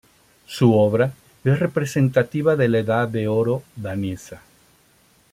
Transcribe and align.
Su 0.47 0.73
obra 0.75 1.13
es 1.43 1.59
representativa 1.59 2.55
de 2.55 2.67
la 2.67 2.79
Edad 2.79 3.07
de 3.07 3.27
Oro 3.27 3.61
danesa. 3.75 4.41